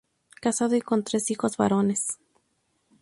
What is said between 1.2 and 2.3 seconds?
hijos varones.